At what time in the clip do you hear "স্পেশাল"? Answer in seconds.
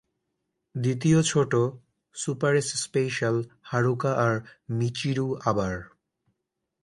2.83-3.35